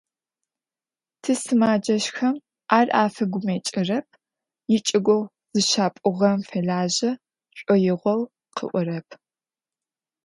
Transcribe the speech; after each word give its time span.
Тисымэджэщхэм 1.21 2.35
ар 2.77 2.87
афэгумэкӏрэп, 3.03 4.07
ичӏыгоу 4.75 5.21
зыщапӏугъэм 5.53 6.37
фэлажьэ 6.49 7.11
шӏоигъоу 7.57 8.21
къыӏорэп. 8.55 9.07